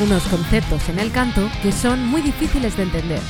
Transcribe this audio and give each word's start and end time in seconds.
Algunos 0.00 0.26
conceptos 0.28 0.88
en 0.88 0.98
el 0.98 1.12
canto 1.12 1.46
que 1.62 1.72
son 1.72 2.06
muy 2.06 2.22
difíciles 2.22 2.74
de 2.74 2.84
entender, 2.84 3.20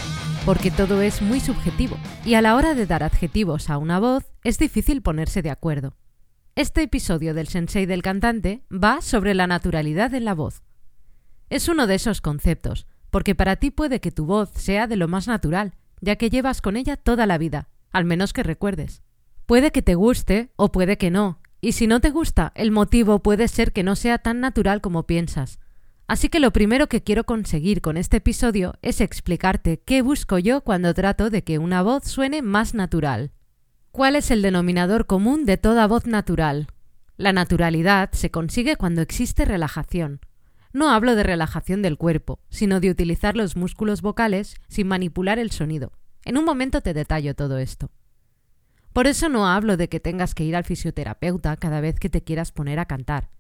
porque 0.46 0.70
todo 0.70 1.02
es 1.02 1.20
muy 1.20 1.40
subjetivo, 1.40 1.96
y 2.24 2.34
a 2.34 2.42
la 2.42 2.54
hora 2.54 2.74
de 2.74 2.86
dar 2.86 3.02
adjetivos 3.02 3.70
a 3.70 3.76
una 3.76 3.98
voz 3.98 4.30
es 4.44 4.56
difícil 4.56 5.02
ponerse 5.02 5.42
de 5.42 5.50
acuerdo. 5.50 5.96
Este 6.54 6.82
episodio 6.82 7.34
del 7.34 7.48
Sensei 7.48 7.86
del 7.86 8.02
cantante 8.02 8.62
va 8.72 9.00
sobre 9.00 9.34
la 9.34 9.48
naturalidad 9.48 10.14
en 10.14 10.24
la 10.24 10.32
voz. 10.32 10.62
Es 11.48 11.66
uno 11.66 11.88
de 11.88 11.96
esos 11.96 12.20
conceptos, 12.20 12.86
porque 13.10 13.34
para 13.34 13.56
ti 13.56 13.72
puede 13.72 13.98
que 13.98 14.12
tu 14.12 14.24
voz 14.24 14.50
sea 14.54 14.86
de 14.86 14.94
lo 14.94 15.08
más 15.08 15.26
natural, 15.26 15.74
ya 16.00 16.14
que 16.14 16.30
llevas 16.30 16.62
con 16.62 16.76
ella 16.76 16.96
toda 16.96 17.26
la 17.26 17.36
vida, 17.36 17.68
al 17.90 18.04
menos 18.04 18.32
que 18.32 18.44
recuerdes. 18.44 19.02
Puede 19.44 19.72
que 19.72 19.82
te 19.82 19.96
guste 19.96 20.52
o 20.54 20.70
puede 20.70 20.98
que 20.98 21.10
no, 21.10 21.40
y 21.60 21.72
si 21.72 21.88
no 21.88 22.00
te 22.00 22.10
gusta, 22.10 22.52
el 22.54 22.70
motivo 22.70 23.24
puede 23.24 23.48
ser 23.48 23.72
que 23.72 23.82
no 23.82 23.96
sea 23.96 24.18
tan 24.18 24.38
natural 24.38 24.80
como 24.80 25.08
piensas. 25.08 25.58
Así 26.10 26.28
que 26.28 26.40
lo 26.40 26.50
primero 26.50 26.88
que 26.88 27.04
quiero 27.04 27.22
conseguir 27.22 27.80
con 27.80 27.96
este 27.96 28.16
episodio 28.16 28.74
es 28.82 29.00
explicarte 29.00 29.78
qué 29.78 30.02
busco 30.02 30.40
yo 30.40 30.62
cuando 30.62 30.92
trato 30.92 31.30
de 31.30 31.44
que 31.44 31.60
una 31.60 31.82
voz 31.82 32.02
suene 32.02 32.42
más 32.42 32.74
natural. 32.74 33.30
¿Cuál 33.92 34.16
es 34.16 34.32
el 34.32 34.42
denominador 34.42 35.06
común 35.06 35.44
de 35.44 35.56
toda 35.56 35.86
voz 35.86 36.06
natural? 36.06 36.66
La 37.16 37.32
naturalidad 37.32 38.10
se 38.10 38.32
consigue 38.32 38.74
cuando 38.74 39.02
existe 39.02 39.44
relajación. 39.44 40.18
No 40.72 40.90
hablo 40.90 41.14
de 41.14 41.22
relajación 41.22 41.80
del 41.80 41.96
cuerpo, 41.96 42.40
sino 42.48 42.80
de 42.80 42.90
utilizar 42.90 43.36
los 43.36 43.54
músculos 43.54 44.02
vocales 44.02 44.56
sin 44.66 44.88
manipular 44.88 45.38
el 45.38 45.52
sonido. 45.52 45.92
En 46.24 46.36
un 46.36 46.44
momento 46.44 46.80
te 46.80 46.92
detallo 46.92 47.36
todo 47.36 47.58
esto. 47.58 47.92
Por 48.92 49.06
eso 49.06 49.28
no 49.28 49.46
hablo 49.46 49.76
de 49.76 49.88
que 49.88 50.00
tengas 50.00 50.34
que 50.34 50.42
ir 50.42 50.56
al 50.56 50.64
fisioterapeuta 50.64 51.56
cada 51.56 51.80
vez 51.80 52.00
que 52.00 52.10
te 52.10 52.24
quieras 52.24 52.50
poner 52.50 52.80
a 52.80 52.86
cantar. 52.86 53.30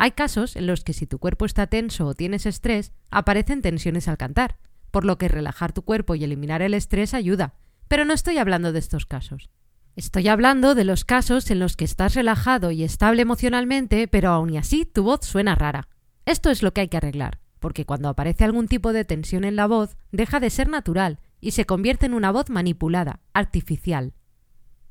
Hay 0.00 0.12
casos 0.12 0.54
en 0.54 0.68
los 0.68 0.84
que 0.84 0.92
si 0.92 1.08
tu 1.08 1.18
cuerpo 1.18 1.44
está 1.44 1.66
tenso 1.66 2.06
o 2.06 2.14
tienes 2.14 2.46
estrés, 2.46 2.92
aparecen 3.10 3.62
tensiones 3.62 4.06
al 4.06 4.16
cantar, 4.16 4.56
por 4.92 5.04
lo 5.04 5.18
que 5.18 5.26
relajar 5.26 5.72
tu 5.72 5.82
cuerpo 5.82 6.14
y 6.14 6.22
eliminar 6.22 6.62
el 6.62 6.74
estrés 6.74 7.14
ayuda. 7.14 7.54
Pero 7.88 8.04
no 8.04 8.14
estoy 8.14 8.38
hablando 8.38 8.72
de 8.72 8.78
estos 8.78 9.06
casos. 9.06 9.50
Estoy 9.96 10.28
hablando 10.28 10.76
de 10.76 10.84
los 10.84 11.04
casos 11.04 11.50
en 11.50 11.58
los 11.58 11.76
que 11.76 11.84
estás 11.84 12.14
relajado 12.14 12.70
y 12.70 12.84
estable 12.84 13.22
emocionalmente, 13.22 14.06
pero 14.06 14.30
aún 14.30 14.50
y 14.50 14.58
así 14.58 14.84
tu 14.84 15.02
voz 15.02 15.26
suena 15.26 15.56
rara. 15.56 15.88
Esto 16.26 16.50
es 16.50 16.62
lo 16.62 16.72
que 16.72 16.82
hay 16.82 16.88
que 16.88 16.98
arreglar, 16.98 17.40
porque 17.58 17.84
cuando 17.84 18.08
aparece 18.08 18.44
algún 18.44 18.68
tipo 18.68 18.92
de 18.92 19.04
tensión 19.04 19.42
en 19.42 19.56
la 19.56 19.66
voz, 19.66 19.96
deja 20.12 20.38
de 20.38 20.50
ser 20.50 20.68
natural 20.68 21.18
y 21.40 21.50
se 21.50 21.66
convierte 21.66 22.06
en 22.06 22.14
una 22.14 22.30
voz 22.30 22.50
manipulada, 22.50 23.18
artificial. 23.32 24.12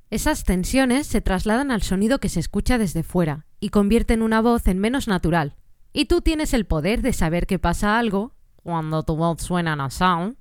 Esas 0.09 0.43
tensiones 0.43 1.07
se 1.07 1.21
trasladan 1.21 1.71
al 1.71 1.81
sonido 1.81 2.19
que 2.19 2.27
se 2.27 2.41
escucha 2.41 2.77
desde 2.77 3.03
fuera 3.03 3.46
y 3.59 3.69
convierten 3.69 4.21
una 4.21 4.41
voz 4.41 4.67
en 4.67 4.79
menos 4.79 5.07
natural. 5.07 5.55
Y 5.93 6.05
tú 6.05 6.21
tienes 6.21 6.53
el 6.53 6.65
poder 6.65 7.01
de 7.01 7.13
saber 7.13 7.47
que 7.47 7.59
pasa 7.59 7.97
algo 7.97 8.35
cuando 8.55 9.03
tu 9.03 9.15
voz 9.15 9.41
suena 9.41 9.75
nasal, 9.75 10.37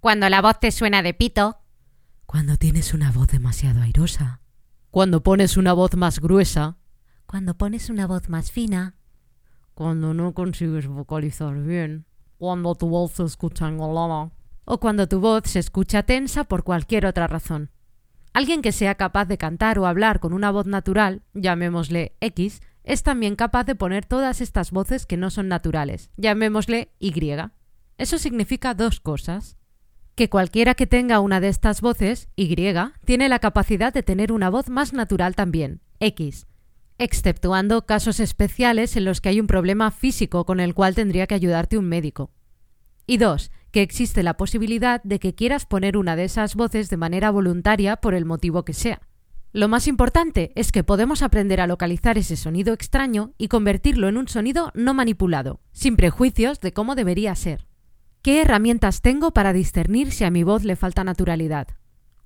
cuando 0.00 0.28
la 0.28 0.42
voz 0.42 0.60
te 0.60 0.70
suena 0.70 1.02
de 1.02 1.14
pito, 1.14 1.58
cuando 2.26 2.56
tienes 2.56 2.94
una 2.94 3.12
voz 3.12 3.28
demasiado 3.28 3.82
airosa, 3.82 4.40
cuando 4.90 5.22
pones 5.22 5.56
una 5.56 5.72
voz 5.72 5.96
más 5.96 6.20
gruesa, 6.20 6.76
cuando 7.26 7.56
pones 7.58 7.90
una 7.90 8.06
voz 8.06 8.28
más 8.28 8.50
fina, 8.50 8.96
cuando 9.74 10.14
no 10.14 10.34
consigues 10.34 10.86
vocalizar 10.86 11.54
bien, 11.62 12.06
cuando 12.38 12.74
tu 12.74 12.88
voz 12.88 13.12
se 13.12 13.24
escucha 13.24 13.68
engolada. 13.68 14.32
O 14.64 14.78
cuando 14.78 15.08
tu 15.08 15.20
voz 15.20 15.42
se 15.46 15.58
escucha 15.58 16.04
tensa 16.04 16.44
por 16.44 16.62
cualquier 16.62 17.06
otra 17.06 17.26
razón. 17.26 17.70
Alguien 18.32 18.62
que 18.62 18.72
sea 18.72 18.94
capaz 18.94 19.26
de 19.26 19.36
cantar 19.36 19.78
o 19.78 19.86
hablar 19.86 20.18
con 20.18 20.32
una 20.32 20.50
voz 20.50 20.66
natural, 20.66 21.22
llamémosle 21.34 22.16
X, 22.20 22.62
es 22.84 23.02
también 23.02 23.36
capaz 23.36 23.64
de 23.64 23.74
poner 23.74 24.06
todas 24.06 24.40
estas 24.40 24.70
voces 24.70 25.06
que 25.06 25.16
no 25.16 25.30
son 25.30 25.48
naturales, 25.48 26.10
llamémosle 26.16 26.90
Y. 26.98 27.12
Eso 27.98 28.18
significa 28.18 28.74
dos 28.74 29.00
cosas. 29.00 29.56
Que 30.14 30.28
cualquiera 30.28 30.74
que 30.74 30.86
tenga 30.86 31.20
una 31.20 31.40
de 31.40 31.48
estas 31.48 31.80
voces, 31.80 32.28
Y, 32.36 32.54
tiene 33.04 33.28
la 33.28 33.38
capacidad 33.38 33.92
de 33.92 34.02
tener 34.02 34.32
una 34.32 34.50
voz 34.50 34.68
más 34.68 34.92
natural 34.92 35.34
también, 35.34 35.80
X, 36.00 36.46
exceptuando 36.98 37.86
casos 37.86 38.18
especiales 38.18 38.96
en 38.96 39.04
los 39.04 39.20
que 39.20 39.28
hay 39.28 39.40
un 39.40 39.46
problema 39.46 39.90
físico 39.90 40.44
con 40.44 40.60
el 40.60 40.74
cual 40.74 40.94
tendría 40.94 41.26
que 41.26 41.34
ayudarte 41.34 41.78
un 41.78 41.88
médico. 41.88 42.30
Y 43.06 43.18
dos, 43.18 43.50
que 43.72 43.82
existe 43.82 44.22
la 44.22 44.36
posibilidad 44.36 45.02
de 45.02 45.18
que 45.18 45.34
quieras 45.34 45.66
poner 45.66 45.96
una 45.96 46.14
de 46.14 46.24
esas 46.24 46.54
voces 46.54 46.88
de 46.90 46.96
manera 46.96 47.30
voluntaria 47.30 47.96
por 47.96 48.14
el 48.14 48.24
motivo 48.24 48.64
que 48.64 48.74
sea. 48.74 49.00
Lo 49.52 49.66
más 49.68 49.88
importante 49.88 50.52
es 50.54 50.70
que 50.70 50.84
podemos 50.84 51.22
aprender 51.22 51.60
a 51.60 51.66
localizar 51.66 52.16
ese 52.16 52.36
sonido 52.36 52.72
extraño 52.72 53.32
y 53.36 53.48
convertirlo 53.48 54.08
en 54.08 54.16
un 54.16 54.28
sonido 54.28 54.70
no 54.74 54.94
manipulado, 54.94 55.60
sin 55.72 55.96
prejuicios 55.96 56.60
de 56.60 56.72
cómo 56.72 56.94
debería 56.94 57.34
ser. 57.34 57.66
¿Qué 58.22 58.40
herramientas 58.40 59.02
tengo 59.02 59.32
para 59.32 59.52
discernir 59.52 60.12
si 60.12 60.22
a 60.24 60.30
mi 60.30 60.44
voz 60.44 60.62
le 60.62 60.76
falta 60.76 61.02
naturalidad? 61.02 61.66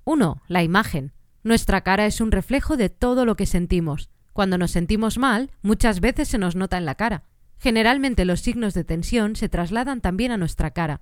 1. 0.03 0.43
La 0.47 0.61
imagen. 0.61 1.13
Nuestra 1.43 1.81
cara 1.81 2.05
es 2.05 2.21
un 2.21 2.31
reflejo 2.31 2.77
de 2.77 2.89
todo 2.89 3.25
lo 3.25 3.35
que 3.35 3.45
sentimos, 3.45 4.09
cuando 4.37 4.59
nos 4.59 4.69
sentimos 4.69 5.17
mal, 5.17 5.49
muchas 5.63 5.99
veces 5.99 6.27
se 6.27 6.37
nos 6.37 6.55
nota 6.55 6.77
en 6.77 6.85
la 6.85 6.93
cara. 6.93 7.23
Generalmente 7.57 8.23
los 8.23 8.41
signos 8.41 8.75
de 8.75 8.83
tensión 8.83 9.35
se 9.35 9.49
trasladan 9.49 9.99
también 9.99 10.31
a 10.31 10.37
nuestra 10.37 10.69
cara. 10.69 11.01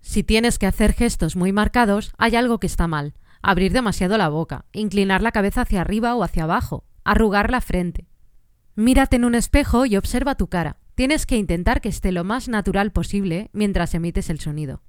Si 0.00 0.22
tienes 0.22 0.58
que 0.58 0.66
hacer 0.66 0.92
gestos 0.92 1.36
muy 1.36 1.52
marcados, 1.52 2.12
hay 2.18 2.36
algo 2.36 2.58
que 2.58 2.66
está 2.66 2.86
mal. 2.86 3.14
Abrir 3.42 3.72
demasiado 3.72 4.18
la 4.18 4.28
boca, 4.28 4.66
inclinar 4.72 5.22
la 5.22 5.32
cabeza 5.32 5.62
hacia 5.62 5.80
arriba 5.80 6.14
o 6.14 6.22
hacia 6.22 6.44
abajo, 6.44 6.84
arrugar 7.04 7.50
la 7.50 7.60
frente. 7.60 8.06
Mírate 8.74 9.16
en 9.16 9.24
un 9.24 9.34
espejo 9.34 9.86
y 9.86 9.96
observa 9.96 10.34
tu 10.34 10.48
cara. 10.48 10.78
Tienes 10.94 11.26
que 11.26 11.36
intentar 11.36 11.80
que 11.80 11.88
esté 11.88 12.12
lo 12.12 12.24
más 12.24 12.48
natural 12.48 12.92
posible 12.92 13.50
mientras 13.52 13.94
emites 13.94 14.30
el 14.30 14.40
sonido. 14.40 14.82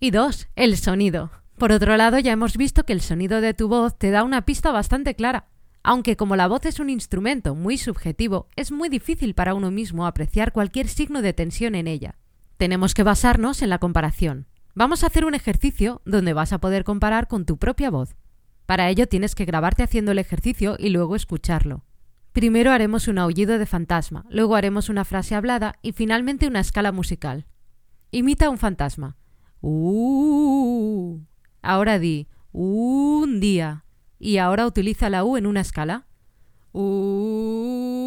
Y 0.00 0.10
dos, 0.10 0.48
el 0.56 0.76
sonido. 0.76 1.30
Por 1.58 1.72
otro 1.72 1.96
lado, 1.96 2.18
ya 2.18 2.32
hemos 2.32 2.56
visto 2.56 2.84
que 2.84 2.92
el 2.92 3.00
sonido 3.00 3.40
de 3.40 3.54
tu 3.54 3.68
voz 3.68 3.98
te 3.98 4.10
da 4.10 4.24
una 4.24 4.44
pista 4.44 4.72
bastante 4.72 5.14
clara. 5.14 5.48
Aunque 5.82 6.16
como 6.16 6.36
la 6.36 6.46
voz 6.46 6.64
es 6.64 6.80
un 6.80 6.90
instrumento 6.90 7.54
muy 7.54 7.76
subjetivo, 7.76 8.48
es 8.56 8.72
muy 8.72 8.88
difícil 8.88 9.34
para 9.34 9.54
uno 9.54 9.70
mismo 9.70 10.06
apreciar 10.06 10.52
cualquier 10.52 10.88
signo 10.88 11.22
de 11.22 11.32
tensión 11.32 11.74
en 11.74 11.88
ella. 11.88 12.16
Tenemos 12.56 12.94
que 12.94 13.02
basarnos 13.02 13.62
en 13.62 13.70
la 13.70 13.78
comparación. 13.78 14.46
Vamos 14.74 15.02
a 15.02 15.08
hacer 15.08 15.24
un 15.24 15.34
ejercicio 15.34 16.00
donde 16.04 16.32
vas 16.32 16.52
a 16.52 16.58
poder 16.58 16.84
comparar 16.84 17.28
con 17.28 17.44
tu 17.44 17.58
propia 17.58 17.90
voz. 17.90 18.14
Para 18.66 18.88
ello 18.88 19.06
tienes 19.06 19.34
que 19.34 19.44
grabarte 19.44 19.82
haciendo 19.82 20.12
el 20.12 20.18
ejercicio 20.18 20.76
y 20.78 20.90
luego 20.90 21.16
escucharlo. 21.16 21.84
Primero 22.32 22.70
haremos 22.70 23.08
un 23.08 23.18
aullido 23.18 23.58
de 23.58 23.66
fantasma, 23.66 24.24
luego 24.30 24.56
haremos 24.56 24.88
una 24.88 25.04
frase 25.04 25.34
hablada 25.34 25.74
y 25.82 25.92
finalmente 25.92 26.46
una 26.46 26.60
escala 26.60 26.90
musical. 26.90 27.46
Imita 28.10 28.48
un 28.48 28.56
fantasma. 28.56 29.16
Uh. 29.60 31.20
Ahora 31.60 31.98
di 31.98 32.28
un 32.52 33.40
día 33.40 33.84
y 34.18 34.38
ahora 34.38 34.66
utiliza 34.66 35.10
la 35.10 35.24
U 35.24 35.36
en 35.36 35.46
una 35.46 35.60
escala. 35.60 36.06
U. 36.72 38.01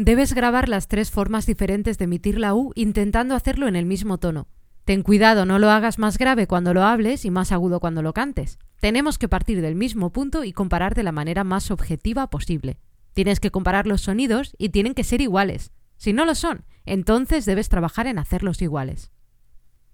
Debes 0.00 0.32
grabar 0.32 0.68
las 0.68 0.86
tres 0.86 1.10
formas 1.10 1.44
diferentes 1.44 1.98
de 1.98 2.04
emitir 2.04 2.38
la 2.38 2.54
U 2.54 2.70
intentando 2.76 3.34
hacerlo 3.34 3.66
en 3.66 3.74
el 3.74 3.84
mismo 3.84 4.18
tono. 4.18 4.46
Ten 4.84 5.02
cuidado, 5.02 5.44
no 5.44 5.58
lo 5.58 5.70
hagas 5.70 5.98
más 5.98 6.18
grave 6.18 6.46
cuando 6.46 6.72
lo 6.72 6.84
hables 6.84 7.24
y 7.24 7.32
más 7.32 7.50
agudo 7.50 7.80
cuando 7.80 8.00
lo 8.00 8.12
cantes. 8.12 8.60
Tenemos 8.78 9.18
que 9.18 9.28
partir 9.28 9.60
del 9.60 9.74
mismo 9.74 10.12
punto 10.12 10.44
y 10.44 10.52
comparar 10.52 10.94
de 10.94 11.02
la 11.02 11.10
manera 11.10 11.42
más 11.42 11.72
objetiva 11.72 12.30
posible. 12.30 12.78
Tienes 13.12 13.40
que 13.40 13.50
comparar 13.50 13.88
los 13.88 14.02
sonidos 14.02 14.54
y 14.56 14.68
tienen 14.68 14.94
que 14.94 15.02
ser 15.02 15.20
iguales. 15.20 15.72
Si 15.96 16.12
no 16.12 16.24
lo 16.24 16.36
son, 16.36 16.64
entonces 16.84 17.44
debes 17.44 17.68
trabajar 17.68 18.06
en 18.06 18.20
hacerlos 18.20 18.62
iguales. 18.62 19.10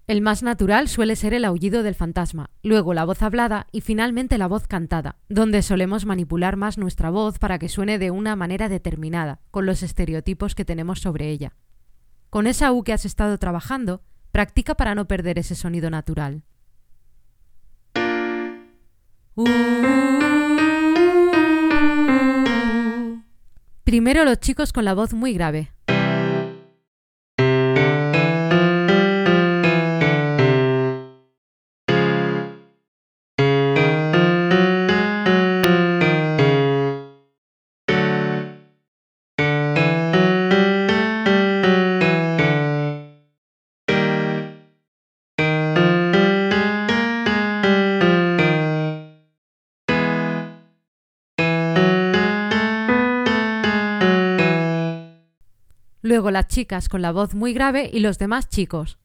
El 0.07 0.21
más 0.21 0.43
natural 0.43 0.87
suele 0.87 1.15
ser 1.15 1.33
el 1.33 1.45
aullido 1.45 1.81
del 1.81 1.95
fantasma, 1.95 2.51
luego 2.61 2.93
la 2.93 3.05
voz 3.05 3.23
hablada 3.23 3.65
y 3.71 3.81
finalmente 3.81 4.37
la 4.37 4.45
voz 4.45 4.67
cantada, 4.67 5.15
donde 5.29 5.63
solemos 5.63 6.05
manipular 6.05 6.57
más 6.57 6.77
nuestra 6.77 7.09
voz 7.09 7.39
para 7.39 7.57
que 7.57 7.69
suene 7.69 7.97
de 7.97 8.11
una 8.11 8.35
manera 8.35 8.69
determinada, 8.69 9.39
con 9.49 9.65
los 9.65 9.81
estereotipos 9.81 10.53
que 10.53 10.63
tenemos 10.63 10.99
sobre 10.99 11.29
ella. 11.29 11.55
Con 12.29 12.45
esa 12.45 12.71
U 12.71 12.83
que 12.83 12.93
has 12.93 13.03
estado 13.05 13.39
trabajando, 13.39 14.03
practica 14.31 14.75
para 14.75 14.93
no 14.93 15.07
perder 15.07 15.39
ese 15.39 15.55
sonido 15.55 15.89
natural. 15.89 16.43
Primero 23.83 24.23
los 24.23 24.39
chicos 24.39 24.71
con 24.71 24.85
la 24.85 24.93
voz 24.93 25.13
muy 25.13 25.33
grave. 25.33 25.71
Luego 56.15 56.31
las 56.31 56.47
chicas 56.47 56.87
con 56.87 57.01
la 57.01 57.11
voz 57.11 57.35
muy 57.35 57.51
grave 57.51 57.89
y 57.91 57.99
los 57.99 58.17
demás 58.17 58.47
chicos. 58.47 58.97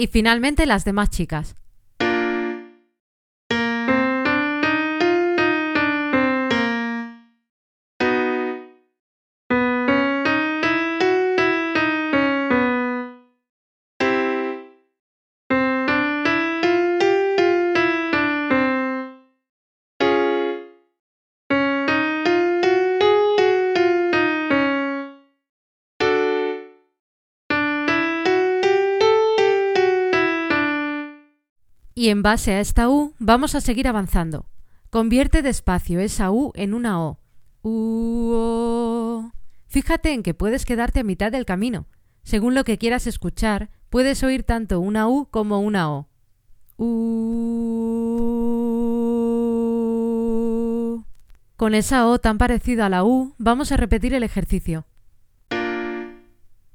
Y 0.00 0.06
finalmente 0.06 0.64
las 0.64 0.84
demás 0.84 1.10
chicas. 1.10 1.56
Y 31.98 32.10
en 32.10 32.22
base 32.22 32.52
a 32.52 32.60
esta 32.60 32.88
U 32.88 33.12
vamos 33.18 33.56
a 33.56 33.60
seguir 33.60 33.88
avanzando. 33.88 34.46
Convierte 34.88 35.42
despacio 35.42 35.98
esa 35.98 36.30
U 36.30 36.52
en 36.54 36.72
una 36.72 37.02
O. 37.02 37.18
U 37.62 38.30
-O. 38.34 39.32
Fíjate 39.66 40.12
en 40.12 40.22
que 40.22 40.32
puedes 40.32 40.64
quedarte 40.64 41.00
a 41.00 41.02
mitad 41.02 41.32
del 41.32 41.44
camino. 41.44 41.88
Según 42.22 42.54
lo 42.54 42.62
que 42.62 42.78
quieras 42.78 43.08
escuchar, 43.08 43.70
puedes 43.90 44.22
oír 44.22 44.44
tanto 44.44 44.78
una 44.78 45.08
U 45.08 45.26
como 45.28 45.58
una 45.58 45.92
O. 45.92 46.06
U. 46.76 46.94
Con 51.56 51.74
esa 51.74 52.06
O 52.06 52.20
tan 52.20 52.38
parecida 52.38 52.86
a 52.86 52.90
la 52.90 53.02
U, 53.02 53.34
vamos 53.38 53.72
a 53.72 53.76
repetir 53.76 54.14
el 54.14 54.22
ejercicio. 54.22 54.86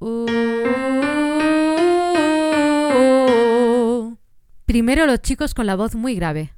U. 0.00 0.33
Primero 4.74 5.06
los 5.06 5.20
chicos 5.20 5.54
con 5.54 5.66
la 5.66 5.76
voz 5.76 5.94
muy 5.94 6.16
grave. 6.16 6.53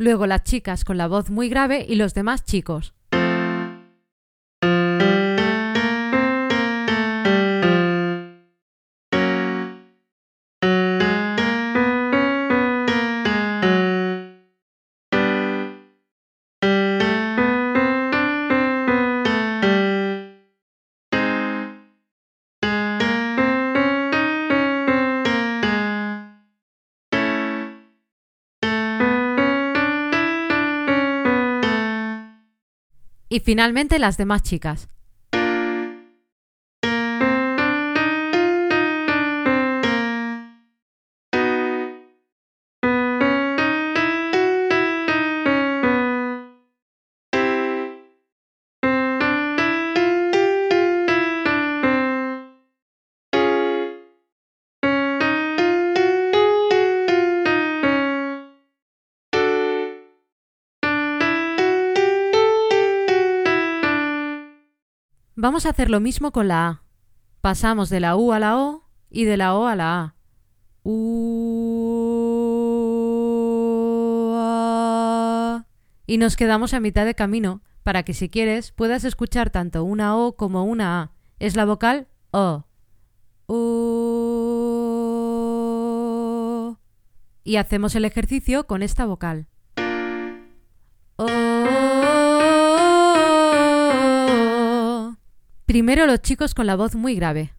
Luego 0.00 0.28
las 0.28 0.44
chicas 0.44 0.84
con 0.84 0.96
la 0.96 1.08
voz 1.08 1.28
muy 1.28 1.48
grave 1.48 1.84
y 1.88 1.96
los 1.96 2.14
demás 2.14 2.44
chicos. 2.44 2.94
Y 33.38 33.40
finalmente 33.40 34.00
las 34.00 34.16
demás 34.16 34.42
chicas. 34.42 34.88
Vamos 65.40 65.66
a 65.66 65.68
hacer 65.70 65.88
lo 65.88 66.00
mismo 66.00 66.32
con 66.32 66.48
la 66.48 66.66
A. 66.66 66.82
Pasamos 67.40 67.90
de 67.90 68.00
la 68.00 68.16
U 68.16 68.32
a 68.32 68.40
la 68.40 68.58
O 68.58 68.82
y 69.08 69.22
de 69.24 69.36
la 69.36 69.54
O 69.54 69.68
a 69.68 69.76
la 69.76 70.00
A. 70.00 70.16
U 70.82 71.94
A. 74.36 75.64
Y 76.08 76.18
nos 76.18 76.34
quedamos 76.34 76.74
a 76.74 76.80
mitad 76.80 77.06
de 77.06 77.14
camino 77.14 77.62
para 77.84 78.02
que 78.02 78.14
si 78.14 78.28
quieres 78.28 78.72
puedas 78.72 79.04
escuchar 79.04 79.50
tanto 79.50 79.84
una 79.84 80.16
O 80.16 80.34
como 80.34 80.64
una 80.64 81.02
A. 81.02 81.12
Es 81.38 81.54
la 81.54 81.66
vocal 81.66 82.08
O. 82.32 82.64
U. 83.46 83.56
Y 87.44 87.58
hacemos 87.58 87.94
el 87.94 88.04
ejercicio 88.04 88.66
con 88.66 88.82
esta 88.82 89.06
vocal. 89.06 89.46
Primero 95.68 96.06
los 96.06 96.22
chicos 96.22 96.54
con 96.54 96.66
la 96.66 96.76
voz 96.76 96.94
muy 96.94 97.14
grave. 97.14 97.52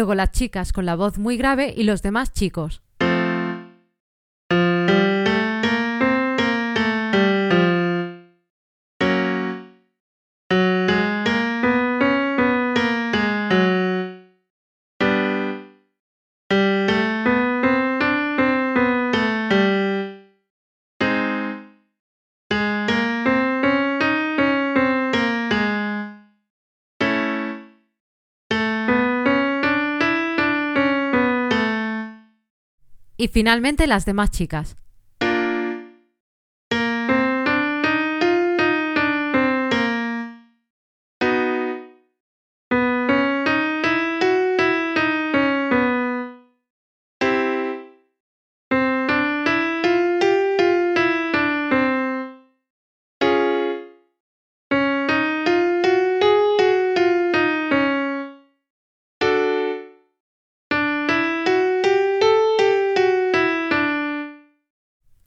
Luego 0.00 0.14
las 0.14 0.30
chicas 0.30 0.72
con 0.72 0.86
la 0.86 0.96
voz 0.96 1.18
muy 1.18 1.36
grave 1.36 1.74
y 1.76 1.82
los 1.82 2.00
demás 2.00 2.32
chicos. 2.32 2.80
Y 33.20 33.28
finalmente 33.28 33.86
las 33.86 34.06
demás 34.06 34.30
chicas. 34.30 34.76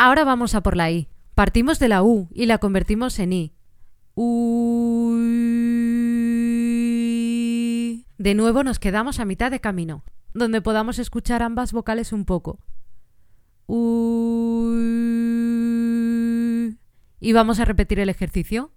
Ahora 0.05 0.25
vamos 0.25 0.53
a 0.53 0.59
por 0.61 0.75
la 0.75 0.91
I. 0.91 1.07
Partimos 1.33 1.79
de 1.79 1.87
la 1.87 2.03
U 2.03 2.27
y 2.33 2.45
la 2.45 2.57
convertimos 2.57 3.17
en 3.19 3.31
I. 3.31 3.53
U. 4.15 5.15
De 8.17 8.35
nuevo 8.35 8.65
nos 8.65 8.79
quedamos 8.79 9.21
a 9.21 9.25
mitad 9.25 9.49
de 9.49 9.61
camino, 9.61 10.03
donde 10.33 10.61
podamos 10.61 10.99
escuchar 10.99 11.41
ambas 11.41 11.71
vocales 11.71 12.11
un 12.11 12.25
poco. 12.25 12.59
U. 13.65 14.73
Y 17.21 17.31
vamos 17.31 17.61
a 17.61 17.65
repetir 17.65 18.01
el 18.01 18.09
ejercicio. 18.09 18.71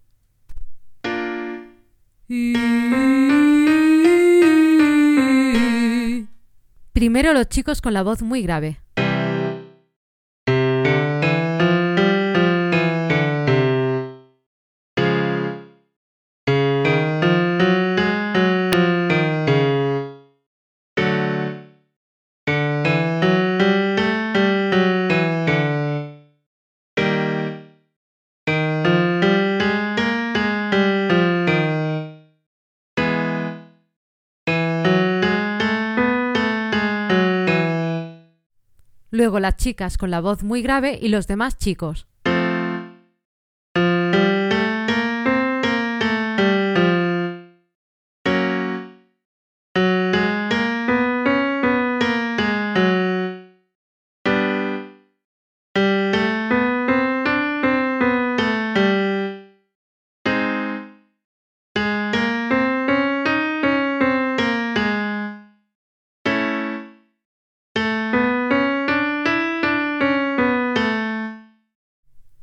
Primero 6.92 7.32
los 7.32 7.48
chicos 7.48 7.82
con 7.82 7.94
la 7.94 8.04
voz 8.04 8.22
muy 8.22 8.42
grave. 8.42 8.85
Luego 39.26 39.40
las 39.40 39.56
chicas 39.56 39.98
con 39.98 40.12
la 40.12 40.20
voz 40.20 40.44
muy 40.44 40.62
grave 40.62 41.00
y 41.02 41.08
los 41.08 41.26
demás 41.26 41.58
chicos. 41.58 42.06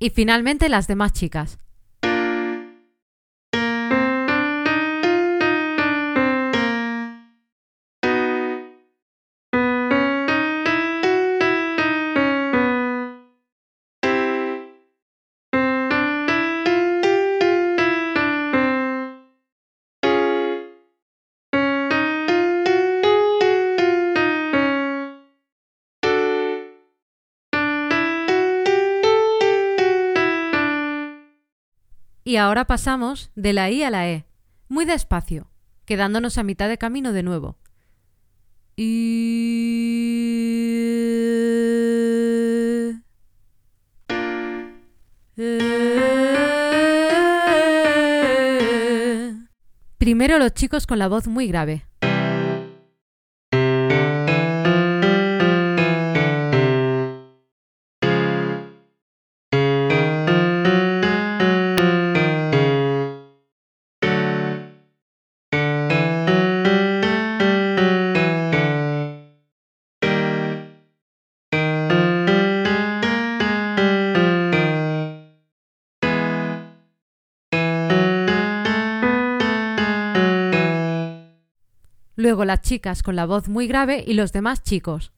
Y 0.04 0.10
finalmente 0.10 0.68
las 0.68 0.88
demás 0.88 1.14
chicas. 1.14 1.60
Y 32.34 32.38
ahora 32.38 32.66
pasamos 32.66 33.30
de 33.36 33.54
la 33.54 33.70
I 33.70 33.84
a 33.84 33.92
la 33.92 34.10
E, 34.10 34.26
muy 34.68 34.86
despacio, 34.86 35.52
quedándonos 35.86 36.40
a 36.40 36.44
mitad 36.44 36.68
de 36.68 36.80
camino 36.80 37.14
de 37.14 37.22
nuevo. 37.22 37.60
I... 38.76 39.84
Primero 50.00 50.40
los 50.40 50.56
chicos 50.56 50.88
con 50.88 50.98
la 50.98 51.08
voz 51.08 51.28
muy 51.28 51.46
grave. 51.46 51.86
Luego 82.34 82.46
las 82.46 82.62
chicas 82.64 83.04
con 83.04 83.16
la 83.16 83.28
voz 83.28 83.48
muy 83.48 83.68
grave 83.68 84.04
y 84.08 84.16
los 84.16 84.34
demás 84.34 84.64
chicos. 84.64 85.12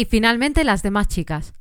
Y 0.00 0.06
finalmente 0.06 0.64
las 0.64 0.82
demás 0.82 1.08
chicas. 1.08 1.52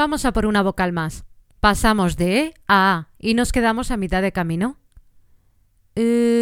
Vamos 0.00 0.24
a 0.24 0.32
por 0.32 0.46
una 0.46 0.62
vocal 0.62 0.94
más. 0.94 1.26
Pasamos 1.60 2.16
de 2.16 2.38
E 2.38 2.54
a 2.66 2.94
A 2.94 3.08
y 3.18 3.34
nos 3.34 3.52
quedamos 3.52 3.90
a 3.90 3.98
mitad 3.98 4.22
de 4.22 4.32
camino. 4.32 4.78
Eh, 5.94 6.40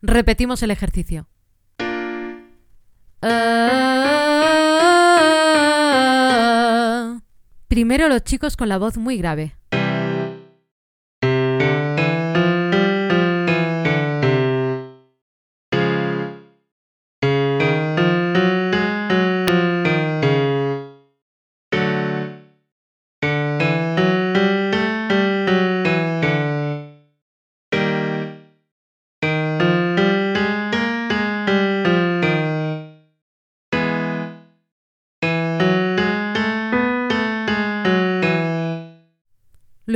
repetimos 0.00 0.62
el 0.62 0.70
ejercicio. 0.70 1.26
Eh, 3.22 3.58
primero 7.66 8.08
los 8.08 8.22
chicos 8.22 8.56
con 8.56 8.68
la 8.68 8.78
voz 8.78 8.96
muy 8.96 9.18
grave. 9.18 9.56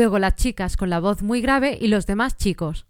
Luego 0.02 0.18
las 0.18 0.34
chicas 0.34 0.76
con 0.76 0.90
la 0.90 0.98
voz 0.98 1.22
muy 1.22 1.40
grave 1.40 1.78
y 1.80 1.86
los 1.86 2.08
demás 2.08 2.36
chicos. 2.36 2.86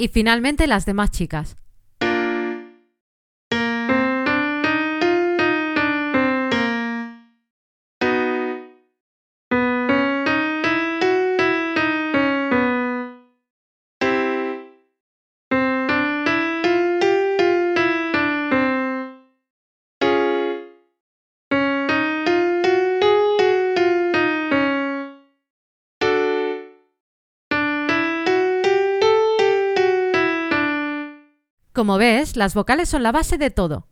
Y 0.00 0.08
finalmente 0.08 0.68
las 0.68 0.86
demás 0.86 1.10
chicas. 1.10 1.56
Como 31.78 31.96
ves, 31.96 32.36
las 32.36 32.54
vocales 32.54 32.88
son 32.88 33.04
la 33.04 33.12
base 33.12 33.38
de 33.38 33.50
todo. 33.50 33.86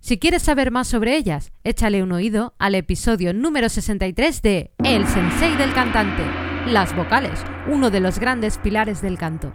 Si 0.00 0.18
quieres 0.18 0.42
saber 0.42 0.72
más 0.72 0.88
sobre 0.88 1.16
ellas, 1.16 1.52
échale 1.62 2.02
un 2.02 2.10
oído 2.10 2.56
al 2.58 2.74
episodio 2.74 3.32
número 3.32 3.68
63 3.68 4.42
de 4.42 4.74
El 4.82 5.06
Sensei 5.06 5.54
del 5.54 5.72
Cantante, 5.72 6.24
las 6.66 6.92
vocales, 6.96 7.38
uno 7.68 7.90
de 7.90 8.00
los 8.00 8.18
grandes 8.18 8.58
pilares 8.58 9.00
del 9.00 9.16
canto. 9.16 9.54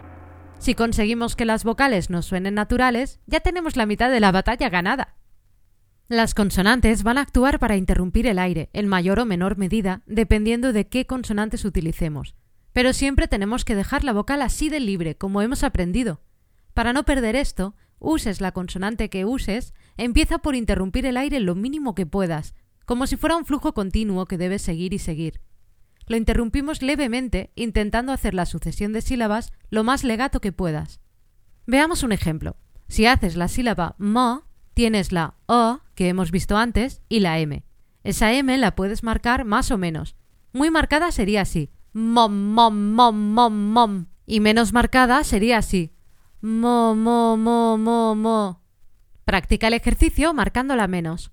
Si 0.58 0.74
conseguimos 0.74 1.36
que 1.36 1.44
las 1.44 1.64
vocales 1.64 2.08
nos 2.08 2.24
suenen 2.24 2.54
naturales, 2.54 3.20
ya 3.26 3.40
tenemos 3.40 3.76
la 3.76 3.84
mitad 3.84 4.10
de 4.10 4.20
la 4.20 4.32
batalla 4.32 4.70
ganada. 4.70 5.18
Las 6.08 6.32
consonantes 6.32 7.02
van 7.02 7.18
a 7.18 7.20
actuar 7.20 7.58
para 7.58 7.76
interrumpir 7.76 8.26
el 8.26 8.38
aire, 8.38 8.70
en 8.72 8.88
mayor 8.88 9.20
o 9.20 9.26
menor 9.26 9.58
medida, 9.58 10.00
dependiendo 10.06 10.72
de 10.72 10.88
qué 10.88 11.04
consonantes 11.04 11.66
utilicemos. 11.66 12.36
Pero 12.72 12.94
siempre 12.94 13.28
tenemos 13.28 13.66
que 13.66 13.74
dejar 13.74 14.02
la 14.02 14.14
vocal 14.14 14.40
así 14.40 14.70
de 14.70 14.80
libre, 14.80 15.14
como 15.14 15.42
hemos 15.42 15.62
aprendido. 15.62 16.22
Para 16.76 16.92
no 16.92 17.04
perder 17.04 17.36
esto, 17.36 17.74
uses 17.98 18.42
la 18.42 18.52
consonante 18.52 19.08
que 19.08 19.24
uses, 19.24 19.72
empieza 19.96 20.40
por 20.40 20.54
interrumpir 20.54 21.06
el 21.06 21.16
aire 21.16 21.40
lo 21.40 21.54
mínimo 21.54 21.94
que 21.94 22.04
puedas, 22.04 22.54
como 22.84 23.06
si 23.06 23.16
fuera 23.16 23.34
un 23.34 23.46
flujo 23.46 23.72
continuo 23.72 24.26
que 24.26 24.36
debes 24.36 24.60
seguir 24.60 24.92
y 24.92 24.98
seguir. 24.98 25.40
Lo 26.06 26.18
interrumpimos 26.18 26.82
levemente, 26.82 27.50
intentando 27.54 28.12
hacer 28.12 28.34
la 28.34 28.44
sucesión 28.44 28.92
de 28.92 29.00
sílabas 29.00 29.54
lo 29.70 29.84
más 29.84 30.04
legato 30.04 30.42
que 30.42 30.52
puedas. 30.52 31.00
Veamos 31.66 32.02
un 32.02 32.12
ejemplo. 32.12 32.58
Si 32.88 33.06
haces 33.06 33.36
la 33.36 33.48
sílaba 33.48 33.94
mo, 33.96 34.44
tienes 34.74 35.12
la 35.12 35.36
o 35.46 35.80
que 35.94 36.10
hemos 36.10 36.30
visto 36.30 36.58
antes 36.58 37.00
y 37.08 37.20
la 37.20 37.38
m. 37.38 37.64
Esa 38.04 38.34
m 38.34 38.54
la 38.58 38.74
puedes 38.74 39.02
marcar 39.02 39.46
más 39.46 39.70
o 39.70 39.78
menos. 39.78 40.14
Muy 40.52 40.70
marcada 40.70 41.10
sería 41.10 41.40
así, 41.40 41.70
mom, 41.94 42.52
mom, 42.52 42.92
mom, 42.92 43.32
mom, 43.32 43.72
mom. 43.72 44.06
Y 44.26 44.40
menos 44.40 44.74
marcada 44.74 45.24
sería 45.24 45.56
así, 45.56 45.95
Mo, 46.42 46.94
mo, 46.94 47.36
mo, 47.36 47.78
mo, 47.78 48.14
mo. 48.14 48.60
Practica 49.24 49.68
el 49.68 49.74
ejercicio 49.74 50.34
marcándola 50.34 50.86
menos. 50.86 51.32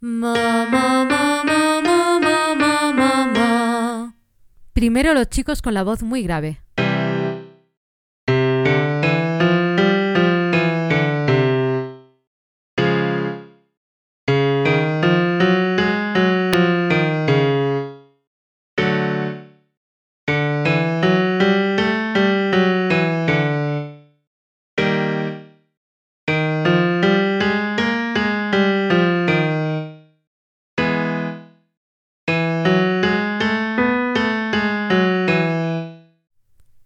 Mo, 0.00 0.34
mo, 0.70 1.04
mo, 1.04 1.44
mo, 1.44 1.80
mo, 1.82 2.20
mo, 2.54 2.92
mo, 2.94 3.26
mo. 3.26 4.14
Primero 4.72 5.14
los 5.14 5.28
chicos 5.28 5.62
con 5.62 5.74
la 5.74 5.82
voz 5.82 6.04
muy 6.04 6.22
grave. 6.22 6.60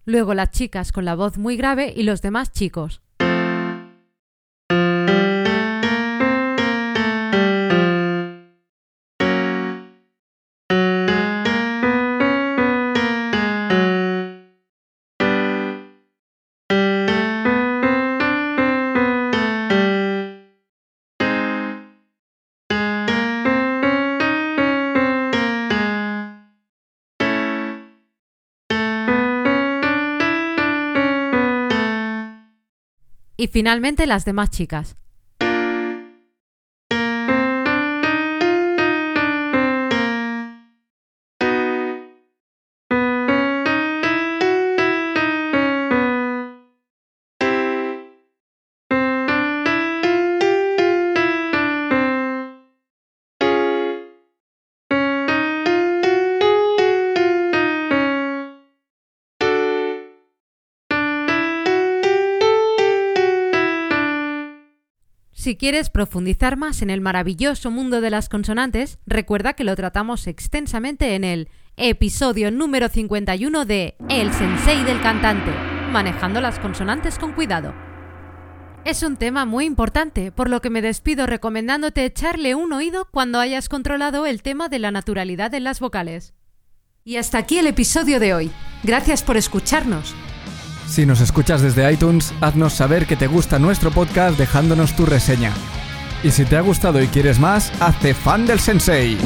Luego 0.04 0.34
las 0.34 0.50
chicas 0.50 0.92
con 0.92 1.04
la 1.04 1.14
voz 1.14 1.38
muy 1.38 1.56
grave 1.56 1.92
y 1.94 2.02
los 2.02 2.22
demás 2.22 2.52
chicos. 2.52 3.03
Y 33.44 33.48
finalmente 33.48 34.06
las 34.06 34.24
demás 34.24 34.48
chicas. 34.48 34.96
Si 65.44 65.56
quieres 65.56 65.90
profundizar 65.90 66.56
más 66.56 66.80
en 66.80 66.88
el 66.88 67.02
maravilloso 67.02 67.70
mundo 67.70 68.00
de 68.00 68.08
las 68.08 68.30
consonantes, 68.30 68.98
recuerda 69.04 69.52
que 69.52 69.62
lo 69.62 69.76
tratamos 69.76 70.26
extensamente 70.26 71.14
en 71.14 71.22
el 71.22 71.50
episodio 71.76 72.50
número 72.50 72.88
51 72.88 73.66
de 73.66 73.94
El 74.08 74.32
Sensei 74.32 74.82
del 74.84 75.02
Cantante, 75.02 75.50
manejando 75.92 76.40
las 76.40 76.58
consonantes 76.58 77.18
con 77.18 77.34
cuidado. 77.34 77.74
Es 78.86 79.02
un 79.02 79.18
tema 79.18 79.44
muy 79.44 79.66
importante, 79.66 80.32
por 80.32 80.48
lo 80.48 80.62
que 80.62 80.70
me 80.70 80.80
despido 80.80 81.26
recomendándote 81.26 82.06
echarle 82.06 82.54
un 82.54 82.72
oído 82.72 83.08
cuando 83.10 83.38
hayas 83.38 83.68
controlado 83.68 84.24
el 84.24 84.40
tema 84.40 84.70
de 84.70 84.78
la 84.78 84.92
naturalidad 84.92 85.52
en 85.52 85.64
las 85.64 85.78
vocales. 85.78 86.32
Y 87.04 87.16
hasta 87.16 87.36
aquí 87.36 87.58
el 87.58 87.66
episodio 87.66 88.18
de 88.18 88.32
hoy. 88.32 88.50
Gracias 88.82 89.22
por 89.22 89.36
escucharnos. 89.36 90.14
Si 90.86 91.06
nos 91.06 91.20
escuchas 91.20 91.62
desde 91.62 91.90
iTunes, 91.92 92.32
haznos 92.40 92.74
saber 92.74 93.06
que 93.06 93.16
te 93.16 93.26
gusta 93.26 93.58
nuestro 93.58 93.90
podcast 93.90 94.38
dejándonos 94.38 94.94
tu 94.94 95.06
reseña. 95.06 95.52
Y 96.22 96.30
si 96.30 96.44
te 96.44 96.56
ha 96.56 96.60
gustado 96.60 97.02
y 97.02 97.08
quieres 97.08 97.38
más, 97.38 97.72
hazte 97.80 98.14
fan 98.14 98.46
del 98.46 98.60
Sensei. 98.60 99.18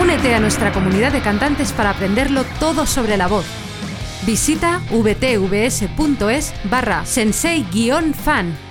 Únete 0.00 0.34
a 0.34 0.40
nuestra 0.40 0.72
comunidad 0.72 1.12
de 1.12 1.20
cantantes 1.20 1.72
para 1.72 1.90
aprenderlo 1.90 2.44
todo 2.60 2.86
sobre 2.86 3.16
la 3.16 3.26
voz. 3.26 3.44
Visita 4.26 4.80
vtvs.es 4.90 6.54
barra 6.64 7.04
sensei-fan 7.04 8.67